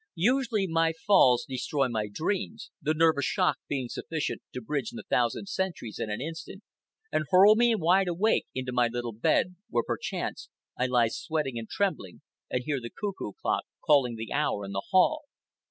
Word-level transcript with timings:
Usually, 0.15 0.65
my 0.65 0.93
falls 1.05 1.45
destroy 1.47 1.87
my 1.87 2.07
dreams, 2.11 2.71
the 2.81 2.95
nervous 2.95 3.25
shock 3.25 3.59
being 3.69 3.87
sufficient 3.87 4.41
to 4.51 4.59
bridge 4.59 4.89
the 4.89 5.03
thousand 5.07 5.47
centuries 5.47 5.99
in 5.99 6.09
an 6.09 6.19
instant 6.19 6.63
and 7.11 7.25
hurl 7.29 7.55
me 7.55 7.75
wide 7.75 8.07
awake 8.07 8.47
into 8.55 8.71
my 8.71 8.87
little 8.87 9.13
bed, 9.13 9.57
where, 9.69 9.83
perchance, 9.85 10.49
I 10.75 10.87
lie 10.87 11.09
sweating 11.09 11.59
and 11.59 11.69
trembling 11.69 12.21
and 12.49 12.63
hear 12.63 12.81
the 12.81 12.89
cuckoo 12.89 13.33
clock 13.39 13.65
calling 13.85 14.15
the 14.15 14.33
hour 14.33 14.65
in 14.65 14.71
the 14.71 14.87
hall. 14.89 15.25